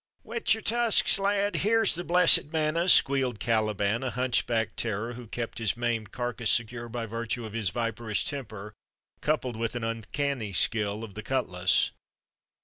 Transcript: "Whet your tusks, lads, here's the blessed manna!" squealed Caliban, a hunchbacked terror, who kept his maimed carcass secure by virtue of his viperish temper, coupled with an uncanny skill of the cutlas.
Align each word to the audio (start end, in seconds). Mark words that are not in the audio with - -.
"Whet 0.23 0.55
your 0.55 0.63
tusks, 0.63 1.19
lads, 1.19 1.59
here's 1.59 1.93
the 1.93 2.03
blessed 2.03 2.45
manna!" 2.45 2.89
squealed 2.89 3.39
Caliban, 3.39 4.01
a 4.01 4.09
hunchbacked 4.09 4.75
terror, 4.75 5.13
who 5.13 5.27
kept 5.27 5.59
his 5.59 5.77
maimed 5.77 6.11
carcass 6.11 6.49
secure 6.49 6.89
by 6.89 7.05
virtue 7.05 7.45
of 7.45 7.53
his 7.53 7.69
viperish 7.69 8.25
temper, 8.25 8.73
coupled 9.21 9.57
with 9.57 9.75
an 9.75 9.83
uncanny 9.83 10.53
skill 10.53 11.03
of 11.03 11.13
the 11.13 11.21
cutlas. 11.21 11.91